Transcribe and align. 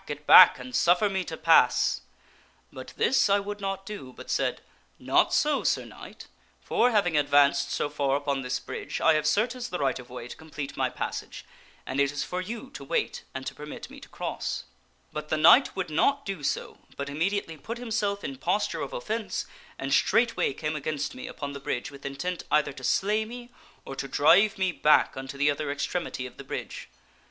get 0.07 0.25
back! 0.25 0.57
and 0.57 0.75
suffer 0.75 1.07
me 1.07 1.23
to 1.23 1.37
pass!' 1.37 2.01
But 2.73 2.91
this 2.97 3.29
I 3.29 3.37
would 3.39 3.61
not 3.61 3.85
do, 3.85 4.11
but 4.17 4.31
said, 4.31 4.61
* 4.83 4.99
Not 5.13 5.31
so, 5.31 5.63
Sir 5.63 5.85
Knight, 5.85 6.25
for, 6.59 6.89
having 6.89 7.15
advanced 7.15 7.69
so 7.69 7.87
far 7.87 8.15
upon 8.15 8.41
this 8.41 8.59
bridge, 8.59 8.99
I 8.99 9.13
have 9.13 9.27
certes 9.27 9.67
the 9.67 9.77
right 9.77 9.99
of 9.99 10.09
way 10.09 10.27
to 10.27 10.35
complete 10.35 10.75
my 10.75 10.89
passage, 10.89 11.45
and 11.85 11.99
it 11.99 12.11
is 12.11 12.23
for 12.23 12.41
you 12.41 12.71
to 12.71 12.83
wait 12.83 13.25
and 13.35 13.45
to 13.45 13.53
permit 13.53 13.91
me 13.91 13.99
to 13.99 14.09
cross/ 14.09 14.63
But 15.13 15.29
the 15.29 15.37
knight 15.37 15.75
would 15.75 15.91
not 15.91 16.25
do 16.25 16.41
so, 16.41 16.79
but 16.97 17.07
immediately 17.07 17.55
put 17.55 17.77
himself 17.77 18.23
in 18.23 18.37
posture 18.37 18.81
of 18.81 18.93
offence 18.93 19.45
and 19.77 19.93
straightway 19.93 20.51
came 20.53 20.75
against 20.75 21.13
me 21.13 21.27
upon 21.27 21.53
the 21.53 21.59
bridge 21.59 21.91
with 21.91 22.07
intent 22.07 22.43
either 22.49 22.73
to 22.73 22.83
slay 22.83 23.23
me 23.23 23.51
or 23.85 23.95
to 23.97 24.07
drive 24.07 24.57
me 24.57 24.71
back 24.71 25.15
unto 25.15 25.37
the 25.37 25.51
other 25.51 25.69
extremity 25.71 26.25
of 26.25 26.37
the 26.37 26.43
bridge. 26.43 26.89